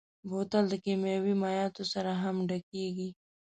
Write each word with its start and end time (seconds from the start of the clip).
بوتل 0.29 0.63
له 0.71 0.77
کيمیاوي 0.85 1.33
مایعاتو 1.41 1.83
سره 1.93 2.11
هم 2.23 2.35
ډکېږي. 2.49 3.09